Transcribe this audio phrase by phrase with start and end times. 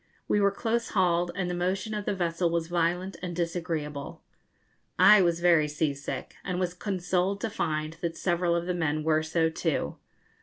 [0.27, 4.23] We were close hauled, and the motion of the vessel was violent and disagreeable.
[4.97, 9.03] I was very sea sick, and was consoled to find that several of the men
[9.03, 9.97] were so too.